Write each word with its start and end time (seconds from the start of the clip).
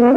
The 0.00 0.16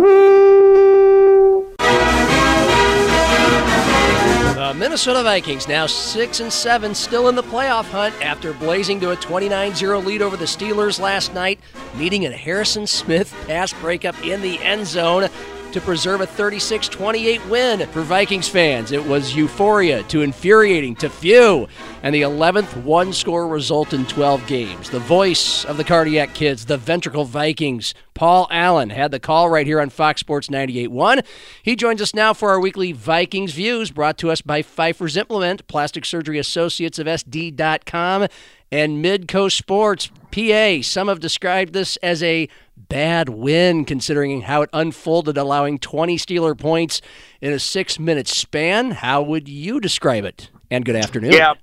Minnesota 4.77 5.23
Vikings 5.23 5.67
now 5.67 5.87
6 5.87 6.39
and 6.39 6.53
7 6.53 6.95
still 6.95 7.27
in 7.27 7.35
the 7.35 7.43
playoff 7.43 7.91
hunt 7.91 8.15
after 8.23 8.53
blazing 8.53 9.01
to 9.01 9.11
a 9.11 9.17
29-0 9.17 10.05
lead 10.05 10.21
over 10.21 10.37
the 10.37 10.45
Steelers 10.45 11.01
last 11.01 11.33
night, 11.33 11.59
needing 11.97 12.25
a 12.25 12.31
Harrison 12.31 12.87
Smith 12.87 13.35
pass 13.45 13.73
breakup 13.73 14.15
in 14.23 14.41
the 14.41 14.57
end 14.63 14.87
zone 14.87 15.27
to 15.73 15.81
preserve 15.81 16.21
a 16.21 16.25
36 16.25 16.87
28 16.87 17.45
win 17.47 17.87
for 17.87 18.01
Vikings 18.01 18.47
fans. 18.47 18.91
It 18.91 19.05
was 19.05 19.35
euphoria 19.35 20.03
to 20.03 20.21
infuriating 20.21 20.95
to 20.97 21.09
few, 21.09 21.67
and 22.03 22.13
the 22.13 22.21
11th 22.21 22.83
one 22.83 23.11
score 23.11 23.47
result 23.47 23.93
in 23.93 24.05
12 24.05 24.45
games. 24.47 24.89
The 24.89 24.99
voice 24.99 25.65
of 25.65 25.77
the 25.77 25.83
Cardiac 25.83 26.33
Kids, 26.33 26.65
the 26.65 26.77
Ventricle 26.77 27.25
Vikings, 27.25 27.93
Paul 28.13 28.47
Allen, 28.51 28.91
had 28.91 29.11
the 29.11 29.19
call 29.19 29.49
right 29.49 29.65
here 29.65 29.81
on 29.81 29.89
Fox 29.89 30.19
Sports 30.21 30.47
98.1. 30.47 31.25
He 31.63 31.75
joins 31.75 32.01
us 32.01 32.13
now 32.13 32.33
for 32.33 32.49
our 32.51 32.59
weekly 32.59 32.91
Vikings 32.91 33.53
Views, 33.53 33.91
brought 33.91 34.17
to 34.19 34.29
us 34.29 34.41
by 34.41 34.61
Pfeiffer's 34.61 35.17
Implement, 35.17 35.67
Plastic 35.67 36.05
Surgery 36.05 36.37
Associates 36.37 36.99
of 36.99 37.07
SD.com, 37.07 38.27
and 38.73 39.05
Midco 39.05 39.51
Sports. 39.51 40.09
PA, 40.31 40.81
some 40.81 41.07
have 41.07 41.19
described 41.19 41.73
this 41.73 41.95
as 41.97 42.23
a 42.23 42.49
bad 42.75 43.29
win 43.29 43.85
considering 43.85 44.41
how 44.41 44.63
it 44.63 44.69
unfolded, 44.73 45.37
allowing 45.37 45.77
20 45.77 46.17
Steeler 46.17 46.57
points 46.59 46.99
in 47.39 47.53
a 47.53 47.59
six 47.59 47.99
minute 47.99 48.27
span. 48.27 48.89
How 48.89 49.21
would 49.21 49.47
you 49.47 49.79
describe 49.79 50.25
it? 50.25 50.49
And 50.71 50.83
good 50.83 50.95
afternoon. 50.95 51.33
Yeah. 51.33 51.53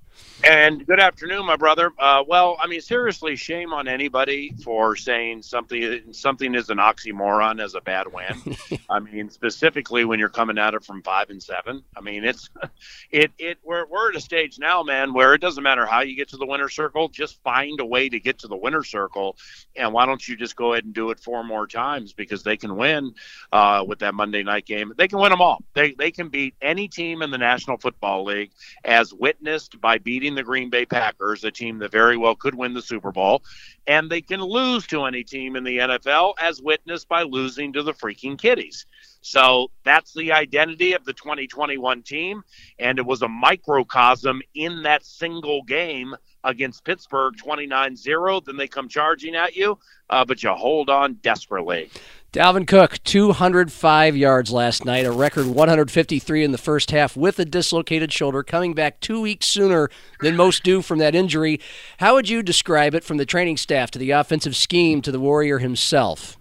And 0.43 0.87
good 0.87 1.01
afternoon, 1.01 1.45
my 1.45 1.57
brother. 1.57 1.93
Uh, 1.99 2.25
well, 2.27 2.57
I 2.63 2.67
mean, 2.67 2.81
seriously, 2.81 3.37
shame 3.37 3.75
on 3.75 3.87
anybody 3.89 4.55
for 4.65 4.97
saying 4.97 5.43
something 5.43 6.01
something 6.13 6.55
is 6.55 6.71
an 6.71 6.79
oxymoron 6.79 7.63
as 7.63 7.75
a 7.75 7.81
bad 7.83 8.07
win. 8.11 8.57
I 8.91 9.01
mean, 9.01 9.29
specifically 9.29 10.07
when 10.07 10.19
you're 10.19 10.31
coming 10.31 10.57
at 10.57 10.73
it 10.73 10.83
from 10.83 11.03
five 11.03 11.29
and 11.29 11.43
seven. 11.43 11.85
I 11.95 12.01
mean, 12.01 12.25
it's 12.25 12.49
it 13.11 13.33
it 13.39 13.59
we're 13.63 13.87
we're 13.87 14.11
at 14.11 14.17
a 14.17 14.21
stage 14.21 14.59
now, 14.59 14.83
man, 14.83 15.13
where 15.13 15.35
it 15.35 15.43
doesn't 15.43 15.63
matter 15.63 15.85
how 15.85 16.01
you 16.01 16.17
get 16.17 16.31
to 16.31 16.39
the 16.39 16.47
winner 16.47 16.71
circle, 16.71 17.09
just 17.09 17.43
find 17.43 17.79
a 17.81 17.87
way 17.87 18.09
to 18.09 18.19
get 18.19 18.39
to 18.39 18.49
the 18.49 18.57
winner 18.57 18.83
circle. 18.83 19.37
And 19.77 19.93
why 19.93 20.07
don't 20.07 20.27
you 20.27 20.37
just 20.37 20.57
go 20.57 20.73
ahead 20.73 20.85
and 20.85 20.95
do 20.95 21.11
it 21.11 21.21
four 21.21 21.45
more 21.45 21.67
times 21.67 22.15
because 22.15 22.45
they 22.45 22.57
can 22.57 22.77
win 22.77 23.13
uh, 23.53 23.85
with 23.87 23.99
that 23.99 24.15
Monday 24.15 24.43
night 24.43 24.65
game. 24.65 24.95
They 24.97 25.09
can 25.09 25.19
win 25.19 25.31
them 25.31 25.43
all. 25.43 25.63
They 25.75 25.93
they 25.93 26.11
can 26.11 26.31
beat 26.31 26.55
any 26.63 26.89
team 26.89 27.21
in 27.21 27.31
the 27.31 27.39
National 27.39 27.77
Football 27.77 28.25
League, 28.25 28.53
as 28.85 29.13
witnessed 29.13 29.79
by 29.83 29.99
beating 29.99 30.30
beating 30.31 30.37
the 30.37 30.49
Green 30.49 30.71
Bay 30.71 30.87
Packers, 30.87 31.43
a 31.45 31.51
team 31.51 31.79
that 31.79 31.91
very 31.91 32.17
well 32.17 32.37
could 32.37 32.55
win 32.55 32.73
the 32.73 32.83
Super 32.83 33.11
Bowl, 33.11 33.43
and 33.87 34.09
they 34.09 34.21
can 34.21 34.41
lose 34.41 34.87
to 34.87 35.05
any 35.05 35.25
team 35.25 35.57
in 35.57 35.65
the 35.65 35.79
NFL, 35.79 36.35
as 36.41 36.63
witnessed 36.63 37.09
by 37.09 37.23
losing 37.23 37.73
to 37.73 37.83
the 37.83 37.93
freaking 37.93 38.39
Kitties. 38.39 38.87
So 39.23 39.71
that's 39.85 40.15
the 40.15 40.33
identity 40.33 40.93
of 40.93 41.05
the 41.05 41.13
2021 41.13 42.03
team, 42.03 42.43
and 42.79 42.99
it 42.99 43.05
was 43.05 43.23
a 43.23 43.29
microcosm 43.29 44.41
in 44.55 44.85
that 44.85 45.05
single 45.05 45.63
game 45.63 46.15
against 46.45 46.85
Pittsburgh 46.85 47.37
29 47.37 47.97
0. 47.97 48.41
Then 48.41 48.57
they 48.57 48.69
come 48.69 48.89
charging 48.89 49.35
at 49.35 49.57
you, 49.57 49.79
uh, 50.09 50.25
but 50.25 50.43
you 50.43 50.51
hold 50.51 50.91
on 50.91 51.15
desperately. 51.15 51.91
Dalvin 52.33 52.65
Cook, 52.65 53.03
205 53.03 54.17
yards 54.17 54.53
last 54.53 54.85
night, 54.85 55.05
a 55.05 55.11
record 55.11 55.47
153 55.47 56.45
in 56.45 56.53
the 56.53 56.59
first 56.59 56.93
half 56.93 57.17
with 57.17 57.41
a 57.41 57.45
dislocated 57.45 58.13
shoulder, 58.13 58.45
coming 58.45 58.73
back 58.73 59.01
two 59.01 59.21
weeks 59.21 59.47
sooner 59.47 59.91
than 60.21 60.37
most 60.37 60.63
do 60.63 60.81
from 60.81 61.01
that 61.01 61.17
injury. 61.17 61.59
How 61.99 62.15
would 62.15 62.29
you 62.29 62.45
describe 62.45 62.95
it 62.95 63.03
from 63.03 63.17
the 63.17 63.27
training 63.27 63.57
staff 63.57 63.91
to 63.91 63.99
the 63.99 64.13
offensive 64.13 64.55
scheme 64.55 65.03
to 65.03 65.11
the 65.11 65.19
Warrior 65.19 65.59
himself? 65.59 66.39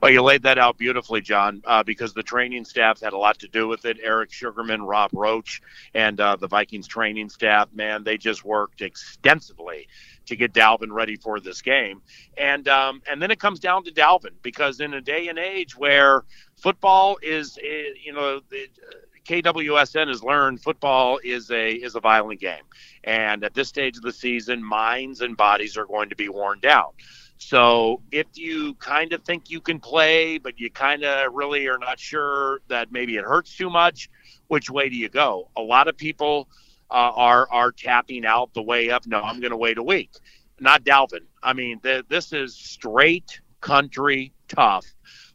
Well, 0.00 0.10
you 0.10 0.22
laid 0.22 0.42
that 0.44 0.56
out 0.56 0.78
beautifully, 0.78 1.20
John, 1.20 1.60
uh, 1.66 1.82
because 1.82 2.14
the 2.14 2.22
training 2.22 2.64
staff 2.64 3.00
had 3.00 3.12
a 3.12 3.18
lot 3.18 3.38
to 3.40 3.48
do 3.48 3.68
with 3.68 3.84
it. 3.84 3.98
Eric 4.02 4.32
Sugarman, 4.32 4.80
Rob 4.80 5.10
Roach, 5.12 5.60
and 5.92 6.18
uh, 6.18 6.36
the 6.36 6.48
Vikings 6.48 6.88
training 6.88 7.28
staff, 7.28 7.68
man, 7.74 8.02
they 8.02 8.16
just 8.16 8.42
worked 8.42 8.80
extensively 8.80 9.88
to 10.24 10.36
get 10.36 10.54
Dalvin 10.54 10.90
ready 10.90 11.16
for 11.16 11.38
this 11.38 11.60
game. 11.60 12.00
And 12.38 12.66
um, 12.66 13.02
and 13.10 13.20
then 13.20 13.30
it 13.30 13.40
comes 13.40 13.60
down 13.60 13.84
to 13.84 13.90
Dalvin 13.90 14.34
because 14.42 14.80
in 14.80 14.94
a 14.94 15.02
day 15.02 15.28
and 15.28 15.38
age 15.38 15.76
where 15.76 16.24
football 16.56 17.18
is, 17.20 17.58
eh, 17.62 17.92
you 18.02 18.14
know, 18.14 18.40
the, 18.48 18.68
KWSN 19.26 20.08
has 20.08 20.22
learned 20.22 20.62
football 20.62 21.20
is 21.22 21.50
a 21.50 21.72
is 21.72 21.94
a 21.94 22.00
violent 22.00 22.40
game, 22.40 22.64
and 23.04 23.44
at 23.44 23.52
this 23.52 23.68
stage 23.68 23.98
of 23.98 24.02
the 24.02 24.12
season, 24.12 24.64
minds 24.64 25.20
and 25.20 25.36
bodies 25.36 25.76
are 25.76 25.84
going 25.84 26.08
to 26.08 26.16
be 26.16 26.30
worn 26.30 26.58
down. 26.60 26.88
So 27.42 28.02
if 28.12 28.26
you 28.34 28.74
kind 28.74 29.14
of 29.14 29.24
think 29.24 29.48
you 29.50 29.62
can 29.62 29.80
play, 29.80 30.36
but 30.36 30.60
you 30.60 30.70
kind 30.70 31.02
of 31.02 31.32
really 31.32 31.66
are 31.68 31.78
not 31.78 31.98
sure 31.98 32.60
that 32.68 32.92
maybe 32.92 33.16
it 33.16 33.24
hurts 33.24 33.56
too 33.56 33.70
much, 33.70 34.10
which 34.48 34.68
way 34.68 34.90
do 34.90 34.94
you 34.94 35.08
go? 35.08 35.48
A 35.56 35.62
lot 35.62 35.88
of 35.88 35.96
people 35.96 36.48
uh, 36.90 37.12
are 37.16 37.48
are 37.50 37.72
tapping 37.72 38.26
out 38.26 38.52
the 38.52 38.62
way 38.62 38.90
up. 38.90 39.06
No, 39.06 39.22
I'm 39.22 39.40
going 39.40 39.52
to 39.52 39.56
wait 39.56 39.78
a 39.78 39.82
week. 39.82 40.10
Not 40.60 40.84
Dalvin. 40.84 41.24
I 41.42 41.54
mean, 41.54 41.80
th- 41.80 42.04
this 42.08 42.34
is 42.34 42.54
straight 42.54 43.40
country 43.62 44.34
tough. 44.46 44.84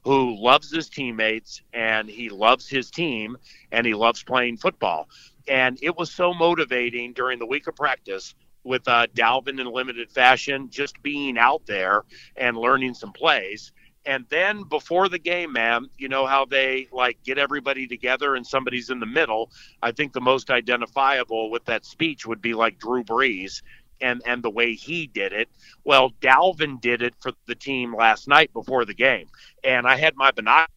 Who 0.03 0.35
loves 0.39 0.71
his 0.71 0.88
teammates 0.88 1.63
and 1.73 2.07
he 2.07 2.29
loves 2.29 2.69
his 2.69 2.91
team 2.91 3.35
and 3.71 3.85
he 3.88 3.95
loves 3.95 4.21
playing 4.21 4.57
football. 4.57 5.09
And 5.47 5.79
it 5.81 5.97
was 5.97 6.11
so 6.11 6.35
motivating 6.35 7.13
during 7.13 7.39
the 7.39 7.47
week 7.47 7.65
of 7.65 7.75
practice 7.75 8.35
with 8.65 8.87
uh, 8.87 9.07
Dalvin 9.15 9.59
in 9.59 9.67
limited 9.67 10.11
fashion, 10.11 10.69
just 10.69 11.01
being 11.01 11.37
out 11.37 11.65
there 11.65 12.03
and 12.35 12.57
learning 12.57 12.95
some 12.95 13.13
plays. 13.13 13.71
And 14.05 14.25
then 14.29 14.63
before 14.63 15.09
the 15.09 15.17
game, 15.17 15.53
man, 15.53 15.89
you 15.97 16.09
know 16.09 16.25
how 16.25 16.45
they 16.45 16.87
like 16.91 17.17
get 17.23 17.37
everybody 17.37 17.87
together 17.87 18.35
and 18.35 18.45
somebody's 18.45 18.89
in 18.89 18.99
the 18.99 19.05
middle. 19.05 19.51
I 19.81 19.91
think 19.91 20.13
the 20.13 20.21
most 20.21 20.49
identifiable 20.51 21.49
with 21.49 21.65
that 21.65 21.85
speech 21.85 22.25
would 22.25 22.41
be 22.41 22.53
like 22.53 22.77
Drew 22.77 23.03
Brees 23.03 23.61
and 24.01 24.21
and 24.25 24.43
the 24.43 24.49
way 24.49 24.73
he 24.73 25.07
did 25.07 25.33
it. 25.33 25.49
Well, 25.83 26.11
Dalvin 26.21 26.81
did 26.81 27.01
it 27.01 27.15
for 27.19 27.31
the 27.47 27.55
team 27.55 27.95
last 27.95 28.27
night 28.27 28.53
before 28.53 28.85
the 28.85 28.93
game, 28.93 29.27
and 29.63 29.87
I 29.87 29.95
had 29.95 30.15
my 30.15 30.31
binocular 30.31 30.67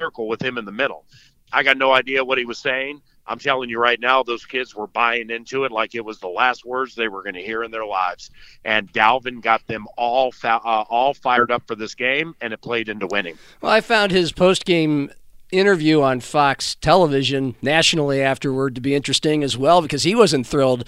circle 0.00 0.28
with 0.28 0.40
him 0.40 0.58
in 0.58 0.64
the 0.64 0.72
middle. 0.72 1.04
I 1.52 1.62
got 1.62 1.78
no 1.78 1.92
idea 1.92 2.24
what 2.24 2.38
he 2.38 2.44
was 2.44 2.58
saying. 2.58 3.00
I'm 3.28 3.38
telling 3.38 3.68
you 3.68 3.78
right 3.78 4.00
now, 4.00 4.22
those 4.22 4.44
kids 4.46 4.74
were 4.74 4.86
buying 4.86 5.30
into 5.30 5.64
it 5.64 5.72
like 5.72 5.94
it 5.94 6.04
was 6.04 6.18
the 6.18 6.28
last 6.28 6.64
words 6.64 6.94
they 6.94 7.08
were 7.08 7.22
going 7.22 7.34
to 7.34 7.42
hear 7.42 7.62
in 7.62 7.70
their 7.70 7.84
lives. 7.84 8.30
And 8.64 8.90
Dalvin 8.92 9.42
got 9.42 9.66
them 9.66 9.86
all 9.96 10.32
uh, 10.42 10.58
all 10.58 11.14
fired 11.14 11.50
up 11.50 11.64
for 11.66 11.74
this 11.74 11.94
game, 11.94 12.34
and 12.40 12.52
it 12.52 12.60
played 12.60 12.88
into 12.88 13.06
winning. 13.06 13.38
Well, 13.60 13.72
I 13.72 13.80
found 13.80 14.12
his 14.12 14.32
post 14.32 14.64
game 14.64 15.10
interview 15.50 16.02
on 16.02 16.20
Fox 16.20 16.74
television 16.76 17.54
nationally 17.62 18.22
afterward 18.22 18.74
to 18.74 18.80
be 18.80 18.94
interesting 18.94 19.42
as 19.42 19.56
well 19.56 19.80
because 19.80 20.02
he 20.02 20.14
wasn't 20.14 20.46
thrilled 20.46 20.86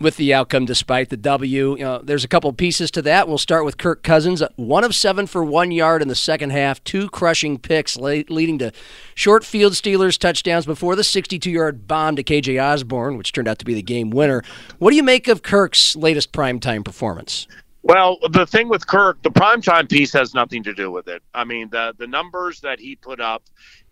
with 0.00 0.16
the 0.16 0.34
outcome 0.34 0.64
despite 0.64 1.10
the 1.10 1.16
W. 1.16 1.76
You 1.76 1.84
know, 1.84 1.98
there's 2.02 2.24
a 2.24 2.28
couple 2.28 2.52
pieces 2.52 2.90
to 2.92 3.02
that. 3.02 3.28
We'll 3.28 3.38
start 3.38 3.64
with 3.64 3.78
Kirk 3.78 4.02
Cousins, 4.02 4.42
one 4.56 4.84
of 4.84 4.94
seven 4.94 5.26
for 5.26 5.44
one 5.44 5.70
yard 5.70 6.02
in 6.02 6.08
the 6.08 6.14
second 6.14 6.50
half, 6.50 6.82
two 6.84 7.08
crushing 7.10 7.58
picks 7.58 7.96
leading 7.96 8.58
to 8.58 8.72
short 9.14 9.44
field 9.44 9.74
Steelers 9.74 10.18
touchdowns 10.18 10.66
before 10.66 10.96
the 10.96 11.02
62-yard 11.02 11.86
bomb 11.86 12.16
to 12.16 12.24
KJ 12.24 12.62
Osborn, 12.62 13.16
which 13.16 13.32
turned 13.32 13.48
out 13.48 13.58
to 13.58 13.64
be 13.64 13.74
the 13.74 13.82
game 13.82 14.10
winner. 14.10 14.42
What 14.78 14.90
do 14.90 14.96
you 14.96 15.02
make 15.02 15.28
of 15.28 15.42
Kirk's 15.42 15.94
latest 15.94 16.32
primetime 16.32 16.84
performance? 16.84 17.46
Well, 17.82 18.18
the 18.30 18.46
thing 18.46 18.68
with 18.68 18.86
Kirk, 18.86 19.22
the 19.22 19.30
primetime 19.30 19.88
piece 19.88 20.12
has 20.12 20.34
nothing 20.34 20.62
to 20.64 20.74
do 20.74 20.90
with 20.90 21.08
it. 21.08 21.22
I 21.32 21.44
mean, 21.44 21.70
the 21.70 21.94
the 21.96 22.06
numbers 22.06 22.60
that 22.60 22.78
he 22.78 22.94
put 22.94 23.20
up 23.20 23.44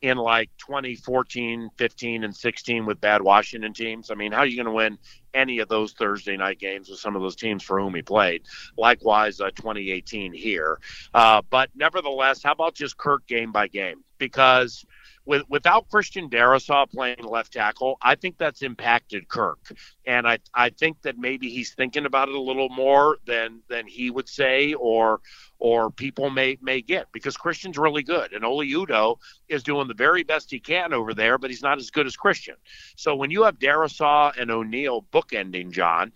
in 0.03 0.19
like 0.19 0.51
2014, 0.59 1.71
15, 1.77 2.25
and 2.25 2.37
16 2.37 2.87
with 2.87 3.01
bad 3.01 3.23
Washington 3.23 3.73
teams. 3.73 4.11
I 4.11 4.15
mean, 4.15 4.33
how 4.33 4.41
are 4.41 4.47
you 4.47 4.57
going 4.57 4.67
to 4.67 4.73
win 4.73 4.99
any 5.33 5.59
of 5.61 5.69
those 5.69 5.93
Thursday 5.95 6.37
night 6.37 6.59
games 6.59 6.91
with 6.91 6.99
some 6.99 7.17
of 7.17 7.23
those 7.23 7.35
teams 7.35 7.63
for 7.63 7.81
whom 7.81 7.95
he 7.95 8.03
played? 8.03 8.43
Likewise, 8.77 9.41
uh, 9.41 9.51
2018 9.57 10.35
here. 10.35 10.79
Uh, 11.15 11.41
but 11.49 11.71
nevertheless, 11.75 12.43
how 12.43 12.53
about 12.53 12.75
just 12.75 12.99
Kirk 12.99 13.27
game 13.27 13.53
by 13.53 13.69
game? 13.69 14.05
Because– 14.19 14.85
with, 15.29 15.43
without 15.51 15.91
Christian 15.91 16.31
Darrisaw 16.31 16.91
playing 16.91 17.23
left 17.23 17.53
tackle, 17.53 17.99
I 18.01 18.15
think 18.15 18.39
that's 18.39 18.63
impacted 18.63 19.29
Kirk, 19.29 19.59
and 20.07 20.27
I 20.27 20.39
I 20.55 20.71
think 20.71 21.03
that 21.03 21.19
maybe 21.19 21.51
he's 21.51 21.75
thinking 21.75 22.07
about 22.07 22.31
it 22.31 22.35
a 22.35 22.41
little 22.41 22.71
more 22.71 23.19
than 23.27 23.61
than 23.69 23.87
he 23.87 24.11
would 24.11 24.27
say, 24.27 24.73
or 24.73 25.21
or 25.59 25.91
people 25.91 26.31
may 26.31 26.57
may 26.63 26.81
get 26.81 27.13
because 27.13 27.37
Christian's 27.37 27.77
really 27.77 28.03
good, 28.03 28.33
and 28.33 28.43
Oli 28.43 28.73
Udoh 28.73 29.19
is 29.49 29.63
doing 29.63 29.87
the 29.87 29.93
very 29.93 30.23
best 30.23 30.51
he 30.51 30.61
can 30.61 30.95
over 30.95 31.13
there, 31.13 31.37
but 31.37 31.51
he's 31.51 31.63
not 31.63 31.77
as 31.77 31.91
good 31.91 32.07
as 32.07 32.17
Christian. 32.17 32.57
So 32.97 33.15
when 33.15 33.31
you 33.31 33.43
have 33.43 33.59
Darrisaw 33.59 34.33
and 34.41 34.51
O'Neill 34.51 35.05
bookending 35.13 35.73
John, 35.73 36.11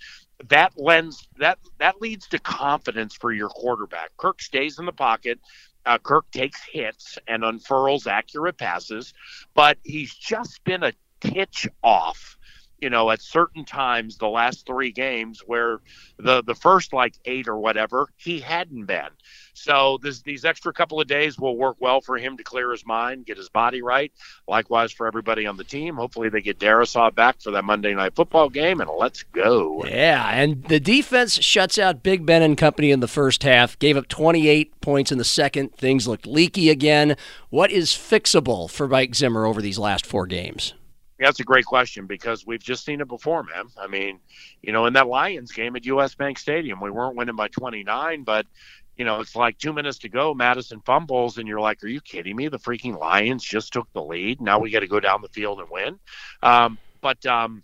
that 0.48 0.72
lends 0.78 1.28
that 1.38 1.58
that 1.78 2.00
leads 2.00 2.28
to 2.28 2.38
confidence 2.38 3.14
for 3.14 3.30
your 3.30 3.50
quarterback. 3.50 4.10
Kirk 4.16 4.40
stays 4.40 4.78
in 4.78 4.86
the 4.86 4.92
pocket 4.92 5.38
uh, 5.86 5.98
Kirk 5.98 6.30
takes 6.30 6.62
hits 6.62 7.18
and 7.26 7.44
unfurls 7.44 8.06
accurate 8.06 8.58
passes, 8.58 9.14
but 9.54 9.78
he's 9.82 10.14
just 10.14 10.62
been 10.64 10.82
a 10.82 10.92
titch 11.20 11.68
off 11.82 12.36
you 12.82 12.90
know, 12.90 13.10
at 13.10 13.22
certain 13.22 13.64
times 13.64 14.18
the 14.18 14.28
last 14.28 14.66
three 14.66 14.90
games 14.90 15.40
where 15.46 15.78
the 16.18 16.42
the 16.42 16.54
first 16.54 16.92
like 16.92 17.14
eight 17.24 17.46
or 17.46 17.56
whatever 17.56 18.08
he 18.16 18.40
hadn't 18.40 18.86
been. 18.86 19.08
So 19.54 19.98
this, 20.02 20.22
these 20.22 20.44
extra 20.44 20.72
couple 20.72 21.00
of 21.00 21.06
days 21.06 21.38
will 21.38 21.56
work 21.56 21.76
well 21.78 22.00
for 22.00 22.18
him 22.18 22.36
to 22.38 22.42
clear 22.42 22.72
his 22.72 22.84
mind, 22.84 23.26
get 23.26 23.36
his 23.36 23.48
body 23.48 23.82
right. 23.82 24.10
Likewise 24.48 24.90
for 24.90 25.06
everybody 25.06 25.46
on 25.46 25.56
the 25.56 25.64
team. 25.64 25.94
Hopefully 25.94 26.28
they 26.28 26.40
get 26.40 26.58
Darrisaw 26.58 27.14
back 27.14 27.40
for 27.40 27.52
that 27.52 27.64
Monday 27.64 27.94
night 27.94 28.16
football 28.16 28.48
game, 28.48 28.80
and 28.80 28.90
let's 28.98 29.22
go. 29.22 29.84
Yeah, 29.86 30.28
and 30.30 30.64
the 30.64 30.80
defense 30.80 31.40
shuts 31.40 31.78
out 31.78 32.02
Big 32.02 32.26
Ben 32.26 32.42
and 32.42 32.58
company 32.58 32.90
in 32.90 32.98
the 32.98 33.06
first 33.06 33.44
half. 33.44 33.78
Gave 33.78 33.96
up 33.96 34.08
28 34.08 34.80
points 34.80 35.12
in 35.12 35.18
the 35.18 35.24
second. 35.24 35.76
Things 35.76 36.08
looked 36.08 36.26
leaky 36.26 36.68
again. 36.68 37.16
What 37.50 37.70
is 37.70 37.90
fixable 37.90 38.68
for 38.68 38.88
Mike 38.88 39.14
Zimmer 39.14 39.46
over 39.46 39.62
these 39.62 39.78
last 39.78 40.04
four 40.04 40.26
games? 40.26 40.74
That's 41.22 41.40
a 41.40 41.44
great 41.44 41.64
question 41.64 42.06
because 42.06 42.46
we've 42.46 42.62
just 42.62 42.84
seen 42.84 43.00
it 43.00 43.08
before, 43.08 43.42
man. 43.42 43.66
I 43.78 43.86
mean, 43.86 44.20
you 44.60 44.72
know, 44.72 44.86
in 44.86 44.94
that 44.94 45.08
Lions 45.08 45.52
game 45.52 45.76
at 45.76 45.86
US 45.86 46.14
Bank 46.14 46.38
Stadium, 46.38 46.80
we 46.80 46.90
weren't 46.90 47.16
winning 47.16 47.36
by 47.36 47.48
29, 47.48 48.24
but 48.24 48.46
you 48.96 49.04
know, 49.04 49.20
it's 49.20 49.34
like 49.34 49.58
two 49.58 49.72
minutes 49.72 49.98
to 49.98 50.08
go, 50.08 50.34
Madison 50.34 50.80
fumbles, 50.84 51.38
and 51.38 51.48
you're 51.48 51.60
like, 51.60 51.82
are 51.82 51.88
you 51.88 52.00
kidding 52.00 52.36
me? 52.36 52.48
The 52.48 52.58
freaking 52.58 52.98
Lions 52.98 53.42
just 53.42 53.72
took 53.72 53.90
the 53.92 54.02
lead. 54.02 54.40
Now 54.40 54.58
we 54.58 54.70
got 54.70 54.80
to 54.80 54.86
go 54.86 55.00
down 55.00 55.22
the 55.22 55.28
field 55.28 55.60
and 55.60 55.68
win. 55.70 55.98
Um, 56.42 56.78
but 57.00 57.24
um, 57.24 57.62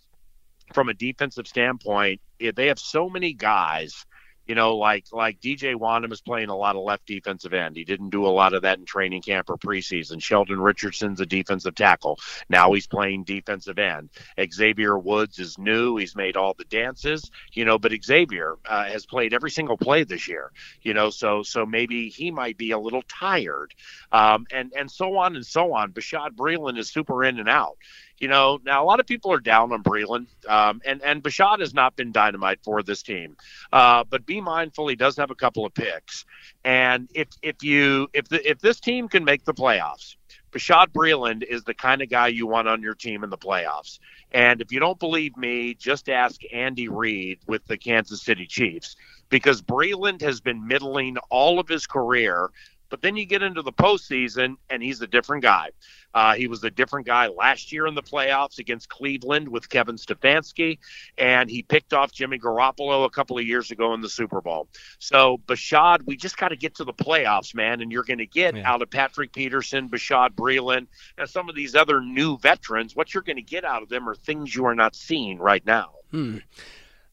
from 0.73 0.89
a 0.89 0.95
defensive 0.95 1.47
standpoint, 1.47 2.21
they 2.39 2.67
have 2.69 2.79
so 2.79 3.11
many 3.11 3.35
guys 3.35 4.07
you 4.49 4.55
know, 4.55 4.77
like 4.77 5.05
like 5.13 5.41
DJ 5.41 5.75
Wonnum 5.75 6.11
is 6.11 6.23
playing 6.23 6.49
a 6.49 6.57
lot 6.57 6.75
of 6.75 6.83
left 6.83 7.07
defensive 7.07 7.53
end. 7.53 7.77
He 7.77 7.85
didn't 7.85 8.09
do 8.09 8.27
a 8.27 8.29
lot 8.29 8.55
of 8.55 8.63
that 8.63 8.79
in 8.79 8.87
training 8.87 9.21
camp 9.21 9.51
or 9.51 9.59
preseason. 9.59 10.23
Sheldon 10.23 10.59
Richardson's 10.59 11.21
a 11.21 11.27
defensive 11.27 11.75
tackle. 11.75 12.19
Now 12.49 12.73
he's 12.73 12.87
playing 12.87 13.25
defensive 13.25 13.79
end. 13.79 14.09
Xavier 14.51 14.99
Woods 14.99 15.39
is 15.39 15.59
new. 15.59 15.99
He's 15.99 16.17
made 16.17 16.37
all 16.37 16.55
the 16.55 16.65
dances, 16.65 17.31
you 17.53 17.67
know, 17.67 17.79
but 17.79 17.93
Xavier 18.03 18.57
uh, 18.67 18.85
has 18.87 19.05
played 19.05 19.35
every 19.35 19.51
single 19.51 19.77
play 19.77 20.05
this 20.05 20.27
year, 20.27 20.51
you 20.81 20.95
know, 20.95 21.11
so 21.11 21.43
so 21.43 21.67
maybe 21.67 22.09
he 22.09 22.31
might 22.31 22.57
be 22.57 22.71
a 22.71 22.79
little 22.79 23.03
tired, 23.03 23.75
um, 24.13 24.47
and 24.51 24.73
and 24.75 24.91
so 24.91 25.19
on 25.19 25.37
and 25.37 25.45
so 25.45 25.75
on. 25.75 25.93
Bashaud 25.93 26.31
Breeland 26.35 26.79
is 26.79 26.89
super 26.91 27.23
in 27.23 27.39
and 27.39 27.51
out. 27.51 27.77
You 28.19 28.29
know, 28.29 28.59
now 28.65 28.83
a 28.83 28.87
lot 28.87 29.01
of 29.01 29.07
people 29.07 29.33
are 29.33 29.41
down 29.41 29.73
on 29.73 29.83
Breeland, 29.83 30.27
um, 30.49 30.81
and 30.85 31.03
and 31.03 31.23
Bashaud 31.23 31.61
has 31.61 31.73
not 31.73 31.97
been 31.97 32.13
dynamite 32.13 32.59
for 32.63 32.83
this 32.83 33.03
team. 33.03 33.37
Uh, 33.73 34.05
but 34.09 34.27
be 34.27 34.41
mindful, 34.41 34.89
he 34.89 34.97
does 34.97 35.17
have 35.17 35.31
a 35.31 35.35
couple 35.35 35.65
of 35.65 35.73
picks, 35.75 36.25
and 36.65 37.09
if 37.15 37.29
if 37.43 37.63
you 37.63 38.09
if 38.13 38.29
the 38.29 38.49
if 38.49 38.59
this 38.61 38.81
team 38.81 39.09
can 39.09 39.25
make 39.25 39.45
the 39.45 39.55
playoffs, 39.55 40.17
Bashaud 40.51 40.89
Breeland 40.89 41.43
is 41.43 41.65
the 41.65 41.75
kind 41.75 42.03
of 42.03 42.09
guy 42.09 42.29
you 42.29 42.47
want 42.47 42.69
on 42.69 42.83
your 42.83 42.95
team 42.95 43.23
in 43.23 43.31
the 43.31 43.39
playoffs. 43.39 43.99
And 44.33 44.61
if 44.61 44.73
you 44.73 44.81
don't 44.81 44.99
believe 44.99 45.37
me, 45.37 45.75
just 45.75 46.09
ask 46.09 46.41
Andy 46.53 46.89
Reid 46.89 47.39
with 47.47 47.65
the 47.67 47.77
Kansas 47.77 48.23
City 48.23 48.47
Chiefs 48.47 48.97
because 49.29 49.63
Breeland 49.63 50.21
has 50.23 50.41
been 50.41 50.67
middling 50.67 51.17
all 51.31 51.59
of 51.59 51.69
his 51.69 51.87
career 51.87 52.51
but 52.91 53.03
then 53.03 53.17
you 53.17 53.27
get 53.27 53.43
into 53.43 53.63
the 53.63 53.73
postseason, 53.73 54.57
and 54.71 54.83
he's 54.83 55.01
a 55.01 55.07
different 55.07 55.43
guy. 55.43 55.71
Uh, 56.15 56.35
he 56.35 56.49
was 56.49 56.65
a 56.65 56.71
different 56.71 57.07
guy 57.07 57.29
last 57.29 57.71
year 57.71 57.87
in 57.87 57.95
the 57.95 58.03
playoffs 58.03 58.59
against 58.59 58.89
Cleveland 58.89 59.49
with 59.49 59.69
Kevin 59.69 59.97
Stefanski, 59.97 60.79
and 61.19 61.51
he 61.51 61.63
picked 61.63 61.93
off 61.93 62.13
Jimmy 62.13 62.39
Garoppolo 62.39 63.05
a 63.05 63.11
couple 63.11 63.39
of 63.39 63.45
years 63.45 63.71
ago 63.71 63.93
in 63.95 64.01
the 64.01 64.09
Super 64.09 64.41
Bowl. 64.41 64.69
So, 64.99 65.39
Bashaud, 65.47 66.07
we 66.07 66.17
just 66.17 66.39
got 66.39 66.49
to 66.49 66.57
get 66.57 66.75
to 66.77 66.85
the 66.85 66.95
playoffs, 66.95 67.55
man, 67.55 67.81
and 67.83 67.93
you're 67.93 68.05
going 68.05 68.19
to 68.19 68.27
get 68.27 68.57
yeah. 68.57 68.71
out 68.71 68.83
of 68.83 68.91
Patrick 68.91 69.33
Peterson, 69.33 69.89
Bashaud 69.89 70.31
Breeland, 70.31 70.87
and 71.19 71.29
some 71.29 71.49
of 71.49 71.55
these 71.55 71.75
other 71.75 72.01
new 72.01 72.39
veterans. 72.39 72.97
What 72.97 73.13
you're 73.13 73.23
going 73.23 73.37
to 73.37 73.43
get 73.43 73.65
out 73.65 73.83
of 73.83 73.89
them 73.89 74.09
are 74.09 74.15
things 74.15 74.55
you 74.55 74.65
are 74.65 74.75
not 74.75 74.97
seeing 74.97 75.39
right 75.39 75.65
now. 75.65 75.93
Hmm. 76.11 76.39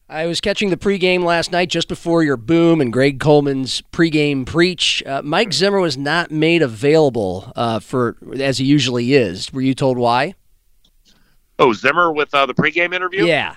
I 0.08 0.26
was 0.26 0.40
catching 0.40 0.70
the 0.70 0.76
pregame 0.76 1.24
last 1.24 1.50
night 1.50 1.68
just 1.68 1.88
before 1.88 2.22
your 2.22 2.36
boom 2.36 2.80
and 2.80 2.92
Greg 2.92 3.18
Coleman's 3.18 3.82
pregame 3.92 4.46
preach. 4.46 5.02
Uh, 5.04 5.20
Mike 5.24 5.52
Zimmer 5.52 5.80
was 5.80 5.98
not 5.98 6.30
made 6.30 6.62
available 6.62 7.52
uh, 7.56 7.80
for 7.80 8.16
as 8.38 8.58
he 8.58 8.66
usually 8.66 9.14
is. 9.14 9.52
Were 9.52 9.62
you 9.62 9.74
told 9.74 9.98
why? 9.98 10.36
Oh, 11.58 11.72
Zimmer 11.72 12.12
with 12.12 12.32
uh, 12.32 12.46
the 12.46 12.54
pregame 12.54 12.94
interview. 12.94 13.24
Yeah. 13.24 13.56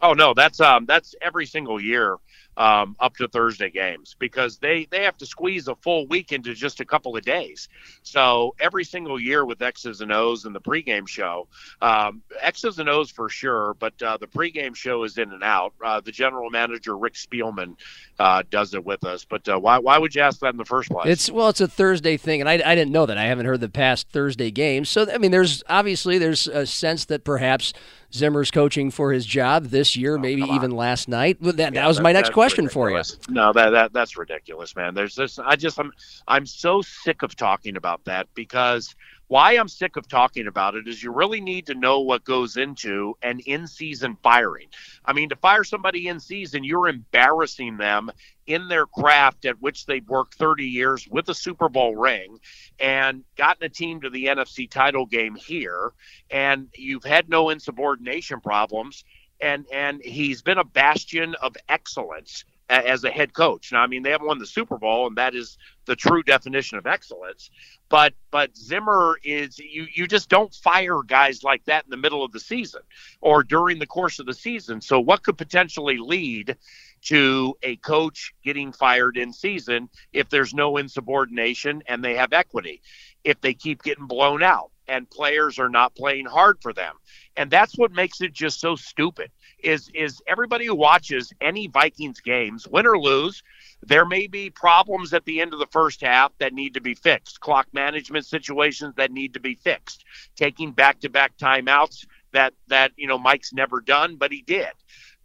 Oh 0.00 0.14
no, 0.14 0.32
that's 0.34 0.60
um 0.60 0.86
that's 0.86 1.14
every 1.20 1.46
single 1.46 1.80
year 1.80 2.16
um, 2.56 2.96
up 3.00 3.16
to 3.16 3.28
Thursday 3.28 3.70
games 3.70 4.16
because 4.18 4.58
they 4.58 4.86
they 4.90 5.04
have 5.04 5.16
to 5.18 5.26
squeeze 5.26 5.68
a 5.68 5.74
full 5.76 6.06
week 6.06 6.32
into 6.32 6.54
just 6.54 6.80
a 6.80 6.84
couple 6.84 7.16
of 7.16 7.22
days. 7.22 7.68
So 8.02 8.54
every 8.58 8.84
single 8.84 9.20
year 9.20 9.44
with 9.44 9.60
X's 9.60 10.00
and 10.00 10.12
O's 10.12 10.44
and 10.44 10.54
the 10.54 10.60
pregame 10.60 11.06
show, 11.06 11.48
um, 11.82 12.22
X's 12.40 12.78
and 12.78 12.88
O's 12.88 13.10
for 13.10 13.28
sure, 13.28 13.74
but 13.74 14.00
uh, 14.02 14.16
the 14.16 14.26
pregame 14.26 14.74
show 14.74 15.04
is 15.04 15.18
in 15.18 15.32
and 15.32 15.42
out. 15.42 15.74
Uh, 15.84 16.00
the 16.00 16.12
general 16.12 16.50
manager 16.50 16.96
Rick 16.96 17.14
Spielman 17.14 17.76
uh, 18.18 18.42
does 18.50 18.72
it 18.74 18.84
with 18.84 19.04
us. 19.04 19.24
But 19.24 19.48
uh, 19.48 19.58
why 19.58 19.78
why 19.78 19.98
would 19.98 20.14
you 20.14 20.22
ask 20.22 20.40
that 20.40 20.50
in 20.50 20.56
the 20.56 20.64
first 20.64 20.90
place? 20.90 21.08
It's 21.08 21.30
well, 21.30 21.48
it's 21.50 21.60
a 21.60 21.68
Thursday 21.68 22.16
thing, 22.16 22.40
and 22.40 22.48
I, 22.48 22.54
I 22.54 22.74
didn't 22.74 22.92
know 22.92 23.06
that. 23.06 23.18
I 23.18 23.24
haven't 23.24 23.46
heard 23.46 23.60
the 23.60 23.68
past 23.68 24.08
Thursday 24.08 24.50
games, 24.50 24.88
so 24.88 25.06
I 25.12 25.18
mean, 25.18 25.30
there's 25.30 25.62
obviously 25.68 26.18
there's 26.18 26.46
a 26.46 26.66
sense 26.66 27.04
that 27.06 27.24
perhaps 27.24 27.74
Zimmer's 28.14 28.50
coaching 28.50 28.90
for 28.90 29.12
his 29.12 29.26
job 29.26 29.66
this 29.66 29.96
year, 29.96 30.16
oh, 30.16 30.20
maybe 30.20 30.42
even 30.42 30.70
last 30.70 31.08
night. 31.08 31.38
That, 31.42 31.58
yeah, 31.58 31.70
that 31.70 31.88
was 31.88 32.00
my 32.00 32.12
next 32.12 32.30
question 32.30 32.45
ridiculous. 32.52 33.14
for 33.14 33.28
you. 33.28 33.34
No, 33.34 33.52
that, 33.52 33.70
that 33.70 33.92
that's 33.92 34.16
ridiculous, 34.16 34.76
man. 34.76 34.94
There's 34.94 35.14
this. 35.14 35.38
I 35.38 35.56
just 35.56 35.78
I'm 35.78 35.92
I'm 36.28 36.46
so 36.46 36.82
sick 36.82 37.22
of 37.22 37.36
talking 37.36 37.76
about 37.76 38.04
that 38.04 38.28
because 38.34 38.94
why 39.28 39.52
I'm 39.52 39.68
sick 39.68 39.96
of 39.96 40.06
talking 40.06 40.46
about 40.46 40.76
it 40.76 40.86
is 40.86 41.02
you 41.02 41.10
really 41.10 41.40
need 41.40 41.66
to 41.66 41.74
know 41.74 42.00
what 42.00 42.24
goes 42.24 42.56
into 42.56 43.16
an 43.22 43.40
in 43.40 43.66
season 43.66 44.16
firing. 44.22 44.68
I 45.04 45.12
mean, 45.12 45.28
to 45.30 45.36
fire 45.36 45.64
somebody 45.64 46.06
in 46.08 46.20
season, 46.20 46.62
you're 46.62 46.88
embarrassing 46.88 47.76
them 47.76 48.10
in 48.46 48.68
their 48.68 48.86
craft 48.86 49.44
at 49.44 49.60
which 49.60 49.86
they've 49.86 50.08
worked 50.08 50.34
30 50.34 50.64
years 50.64 51.08
with 51.08 51.28
a 51.28 51.34
Super 51.34 51.68
Bowl 51.68 51.96
ring 51.96 52.38
and 52.78 53.24
gotten 53.36 53.64
a 53.64 53.68
team 53.68 54.00
to 54.02 54.10
the 54.10 54.26
NFC 54.26 54.70
title 54.70 55.06
game 55.06 55.34
here, 55.34 55.92
and 56.30 56.68
you've 56.76 57.04
had 57.04 57.28
no 57.28 57.50
insubordination 57.50 58.40
problems. 58.40 59.04
And, 59.40 59.66
and 59.72 60.00
he's 60.02 60.42
been 60.42 60.58
a 60.58 60.64
bastion 60.64 61.34
of 61.42 61.56
excellence 61.68 62.44
as 62.68 63.04
a 63.04 63.10
head 63.10 63.32
coach. 63.32 63.70
Now, 63.72 63.82
I 63.82 63.86
mean, 63.86 64.02
they 64.02 64.10
haven't 64.10 64.26
won 64.26 64.38
the 64.38 64.46
Super 64.46 64.78
Bowl, 64.78 65.06
and 65.06 65.16
that 65.16 65.34
is 65.34 65.56
the 65.84 65.94
true 65.94 66.22
definition 66.22 66.78
of 66.78 66.86
excellence. 66.86 67.50
But 67.88 68.14
but 68.30 68.56
Zimmer 68.56 69.18
is 69.22 69.58
you 69.58 69.86
you 69.92 70.06
just 70.06 70.28
don't 70.28 70.52
fire 70.52 71.02
guys 71.06 71.44
like 71.44 71.64
that 71.66 71.84
in 71.84 71.90
the 71.90 71.96
middle 71.96 72.24
of 72.24 72.32
the 72.32 72.40
season 72.40 72.80
or 73.20 73.44
during 73.44 73.78
the 73.78 73.86
course 73.86 74.18
of 74.18 74.26
the 74.26 74.34
season. 74.34 74.80
So 74.80 74.98
what 74.98 75.22
could 75.22 75.38
potentially 75.38 75.98
lead 75.98 76.56
to 77.02 77.54
a 77.62 77.76
coach 77.76 78.34
getting 78.42 78.72
fired 78.72 79.16
in 79.16 79.32
season 79.32 79.88
if 80.12 80.28
there's 80.28 80.52
no 80.52 80.76
insubordination 80.76 81.82
and 81.86 82.02
they 82.02 82.16
have 82.16 82.32
equity? 82.32 82.82
If 83.22 83.40
they 83.40 83.54
keep 83.54 83.82
getting 83.84 84.06
blown 84.06 84.42
out 84.42 84.72
and 84.88 85.08
players 85.08 85.58
are 85.58 85.68
not 85.68 85.94
playing 85.94 86.26
hard 86.26 86.58
for 86.60 86.72
them. 86.72 86.94
And 87.36 87.50
that's 87.50 87.76
what 87.76 87.92
makes 87.92 88.20
it 88.20 88.32
just 88.32 88.60
so 88.60 88.76
stupid 88.76 89.30
is 89.62 89.90
is 89.94 90.22
everybody 90.26 90.66
who 90.66 90.74
watches 90.74 91.32
any 91.40 91.66
Vikings 91.66 92.20
games, 92.20 92.66
win 92.68 92.86
or 92.86 92.98
lose, 92.98 93.42
there 93.82 94.04
may 94.04 94.26
be 94.26 94.50
problems 94.50 95.12
at 95.12 95.24
the 95.24 95.40
end 95.40 95.52
of 95.52 95.58
the 95.58 95.66
first 95.70 96.00
half 96.00 96.32
that 96.38 96.52
need 96.52 96.74
to 96.74 96.80
be 96.80 96.94
fixed, 96.94 97.40
clock 97.40 97.66
management 97.72 98.26
situations 98.26 98.94
that 98.96 99.12
need 99.12 99.34
to 99.34 99.40
be 99.40 99.54
fixed, 99.54 100.04
taking 100.36 100.72
back-to-back 100.72 101.36
timeouts 101.36 102.06
that 102.32 102.52
that 102.68 102.92
you 102.96 103.06
know 103.06 103.18
Mike's 103.18 103.52
never 103.52 103.80
done, 103.80 104.16
but 104.16 104.32
he 104.32 104.42
did. 104.42 104.72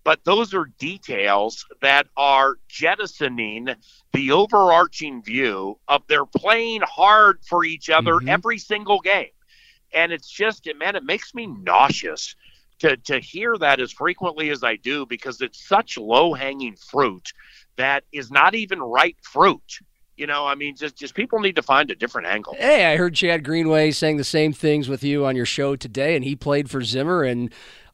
But 0.04 0.24
those 0.24 0.54
are 0.54 0.66
details 0.80 1.66
that 1.82 2.08
are 2.18 2.58
jettisoning 2.68 3.70
the 4.14 4.32
overarching 4.32 5.22
view 5.22 5.78
of 5.88 6.02
they're 6.08 6.26
playing 6.26 6.82
hard 6.82 7.40
for 7.48 7.64
each 7.64 7.90
other 7.90 8.14
mm-hmm. 8.14 8.30
every 8.30 8.58
single 8.58 9.00
game. 9.00 9.30
And 9.94 10.12
it's 10.12 10.30
just, 10.30 10.68
man, 10.78 10.96
it 10.96 11.04
makes 11.04 11.34
me 11.34 11.48
nauseous 11.48 12.36
to, 12.80 12.98
to 12.98 13.20
hear 13.20 13.58
that 13.58 13.80
as 13.80 13.92
frequently 13.92 14.50
as 14.50 14.64
I 14.64 14.76
do 14.76 15.06
because 15.06 15.42
it's 15.42 15.68
such 15.68 15.98
low 15.98 16.34
hanging 16.34 16.76
fruit 16.76 17.32
that 17.78 18.04
is 18.12 18.32
not 18.32 18.56
even 18.56 18.80
ripe 18.80 19.18
fruit. 19.22 19.80
You 20.18 20.28
know, 20.28 20.46
I 20.46 20.56
mean, 20.56 20.76
just 20.76 20.98
just 20.98 21.16
people 21.16 21.40
need 21.40 21.56
to 21.56 21.64
find 21.64 21.90
a 21.90 21.96
different 21.96 22.28
angle. 22.28 22.56
Hey, 22.58 22.86
I 22.86 22.98
heard 22.98 23.16
Chad 23.16 23.44
Greenway 23.44 23.92
saying 23.92 24.18
the 24.18 24.24
same 24.24 24.54
things 24.54 24.88
with 24.88 25.04
you 25.04 25.26
on 25.26 25.36
your 25.36 25.46
show 25.46 25.76
today, 25.76 26.16
and 26.16 26.24
he 26.24 26.36
played 26.36 26.70
for 26.70 26.84
Zimmer, 26.84 27.24
and 27.24 27.52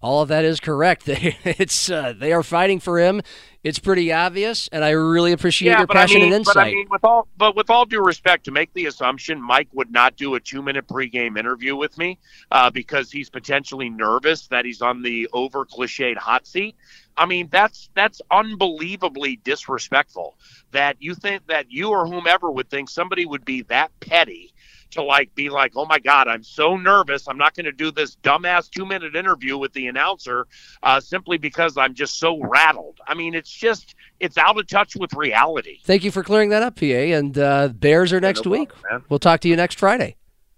all 0.07 0.21
of 0.21 0.29
that 0.29 0.45
is 0.45 0.59
correct. 0.59 1.05
They, 1.17 1.37
it's 1.43 1.89
uh, 1.89 2.13
they 2.17 2.33
are 2.33 2.43
fighting 2.43 2.79
for 2.79 2.99
him. 2.99 3.21
It's 3.63 3.79
pretty 3.79 4.11
obvious, 4.11 4.67
and 4.71 4.83
I 4.83 4.91
really 4.91 5.31
appreciate 5.31 5.71
yeah, 5.71 5.79
your 5.79 5.87
passion 5.87 6.17
I 6.17 6.19
mean, 6.19 6.33
and 6.33 6.39
insight. 6.41 6.55
But 6.55 6.67
I 6.67 6.71
mean, 6.71 6.87
with 6.89 7.03
all 7.03 7.27
but 7.37 7.55
with 7.55 7.69
all 7.69 7.85
due 7.85 8.03
respect, 8.03 8.43
to 8.45 8.51
make 8.51 8.73
the 8.73 8.85
assumption 8.85 9.41
Mike 9.41 9.69
would 9.73 9.91
not 9.91 10.15
do 10.15 10.35
a 10.35 10.39
two-minute 10.39 10.87
pregame 10.87 11.37
interview 11.39 11.75
with 11.75 11.97
me 11.97 12.19
uh, 12.51 12.69
because 12.69 13.11
he's 13.11 13.29
potentially 13.29 13.89
nervous 13.89 14.47
that 14.47 14.65
he's 14.65 14.81
on 14.81 15.01
the 15.01 15.27
over 15.33 15.65
cliched 15.65 16.17
hot 16.17 16.45
seat. 16.45 16.75
I 17.15 17.25
mean, 17.25 17.47
that's 17.51 17.89
that's 17.95 18.21
unbelievably 18.29 19.37
disrespectful. 19.43 20.37
That 20.71 20.97
you 20.99 21.15
think 21.15 21.47
that 21.47 21.71
you 21.71 21.89
or 21.89 22.05
whomever 22.05 22.51
would 22.51 22.69
think 22.69 22.89
somebody 22.89 23.25
would 23.25 23.45
be 23.45 23.63
that 23.63 23.91
petty 24.01 24.53
to 24.91 25.03
like 25.03 25.33
be 25.35 25.49
like, 25.49 25.73
oh 25.75 25.85
my 25.85 25.99
God, 25.99 26.27
I'm 26.27 26.43
so 26.43 26.77
nervous. 26.77 27.27
I'm 27.27 27.37
not 27.37 27.53
going 27.55 27.65
to 27.65 27.71
do 27.71 27.91
this 27.91 28.15
dumbass 28.17 28.69
two 28.69 28.85
minute 28.85 29.15
interview 29.15 29.57
with 29.57 29.73
the 29.73 29.87
announcer 29.87 30.47
uh, 30.83 30.99
simply 30.99 31.37
because 31.37 31.77
I'm 31.77 31.93
just 31.93 32.19
so 32.19 32.39
rattled. 32.41 32.99
I 33.07 33.13
mean, 33.13 33.33
it's 33.33 33.51
just 33.51 33.95
it's 34.19 34.37
out 34.37 34.59
of 34.59 34.67
touch 34.67 34.95
with 34.95 35.13
reality. 35.13 35.79
Thank 35.83 36.03
you 36.03 36.11
for 36.11 36.23
clearing 36.23 36.49
that 36.49 36.63
up, 36.63 36.77
PA. 36.77 36.85
And 36.85 37.37
uh, 37.37 37.69
Bears 37.69 38.13
are 38.13 38.19
next 38.19 38.45
no 38.45 38.51
week. 38.51 38.69
problem. 38.69 39.05
We'll 39.09 39.19
talk 39.19 39.41
to 39.41 39.47
you 39.47 39.55
next 39.55 39.79
Friday. 39.79 40.15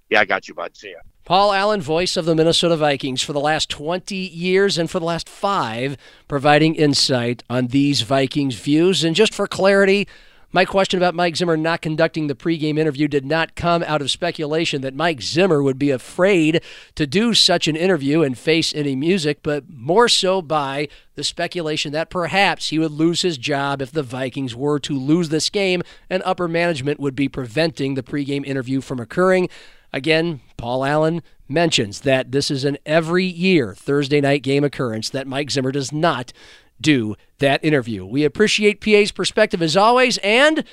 Yeah, 0.10 0.22
I 0.22 0.26
got 0.26 0.48
you, 0.48 0.54
bud. 0.54 0.76
See 0.76 0.92
ya. 0.92 0.98
Paul 1.26 1.54
Allen, 1.54 1.80
voice 1.80 2.18
of 2.18 2.26
the 2.26 2.34
Minnesota 2.34 2.76
Vikings 2.76 3.22
for 3.22 3.34
the 3.34 3.40
last 3.40 3.70
20 3.70 4.16
years 4.16 4.80
and 4.80 4.90
for 4.90 5.00
the 5.00 5.06
last 5.06 5.30
five, 5.30 5.96
providing 6.28 6.74
insight 6.74 7.44
on 7.52 7.68
these 7.68 8.02
Vikings 8.02 8.56
views. 8.56 9.04
And 9.04 9.16
just 9.16 9.36
for 9.36 9.46
clarity, 9.46 10.08
my 10.52 10.66
question 10.66 11.00
about 11.00 11.14
Mike 11.14 11.36
Zimmer 11.36 11.56
not 11.56 11.82
conducting 11.82 12.28
the 12.28 12.36
pregame 12.36 12.80
interview 12.80 13.08
did 13.08 13.26
not 13.26 13.56
come 13.56 13.84
out 13.84 14.02
of 14.02 14.10
speculation 14.10 14.82
that 14.82 14.96
Mike 14.96 15.22
Zimmer 15.22 15.62
would 15.62 15.78
be 15.78 15.92
afraid 15.92 16.64
to 16.96 17.06
do 17.06 17.36
such 17.36 17.68
an 17.68 17.76
interview 17.76 18.24
and 18.24 18.38
face 18.38 18.74
any 18.74 18.96
music, 18.96 19.44
but 19.44 19.70
more 19.70 20.10
so 20.10 20.42
by 20.42 20.88
the 21.16 21.24
speculation 21.24 21.92
that 21.92 22.10
perhaps 22.10 22.70
he 22.70 22.80
would 22.80 22.92
lose 22.92 23.22
his 23.22 23.38
job 23.38 23.82
if 23.82 23.92
the 23.92 24.02
Vikings 24.02 24.56
were 24.56 24.80
to 24.80 24.98
lose 24.98 25.30
this 25.30 25.50
game 25.52 25.84
and 26.10 26.24
upper 26.26 26.48
management 26.48 27.00
would 27.00 27.16
be 27.16 27.30
preventing 27.30 27.94
the 27.94 28.04
pregame 28.04 28.46
interview 28.46 28.82
from 28.82 29.00
occurring. 29.00 29.50
Again, 29.94 30.42
Paul 30.58 30.84
Allen 30.84 31.22
mentions 31.48 32.02
that 32.02 32.32
this 32.32 32.50
is 32.50 32.64
an 32.64 32.78
every 32.86 33.26
year 33.26 33.76
Thursday 33.76 34.22
night 34.22 34.44
game 34.44 34.64
occurrence 34.64 35.10
that 35.10 35.28
Mike 35.28 35.52
Zimmer 35.52 35.72
does 35.72 35.92
not 35.92 36.32
do 36.82 37.16
that 37.40 37.64
interview. 37.64 38.06
We 38.06 38.24
appreciate 38.24 38.82
PA's 38.82 39.12
perspective 39.12 39.62
as 39.62 39.78
always 39.78 40.18
and 40.20 40.66